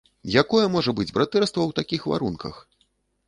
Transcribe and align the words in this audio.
Якое 0.41 0.61
можа 0.75 0.91
быць 0.99 1.13
братэрства 1.17 1.61
ў 1.65 1.71
такіх 1.79 2.09
варунках?! 2.13 2.55